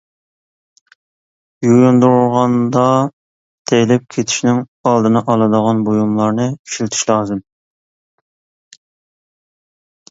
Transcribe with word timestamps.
يۇيۇندۇرغاندا 1.65 2.85
تېيىلىپ 3.73 4.09
كېتىشنىڭ 4.15 4.63
ئالدىنى 4.93 5.23
ئالىدىغان 5.27 5.85
بۇيۇملارنى 5.91 6.49
ئىشلىتىش 6.51 7.07
لازىم. 7.13 7.47